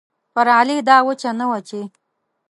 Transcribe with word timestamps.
پر 0.33 0.47
علي 0.57 0.77
دا 0.89 0.97
وچه 1.07 1.31
نه 1.39 1.45
وه 1.49 1.59
چې 1.67 1.81